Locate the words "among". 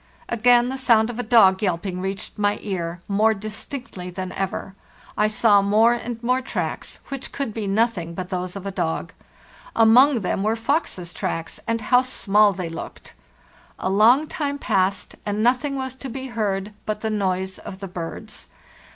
9.75-10.21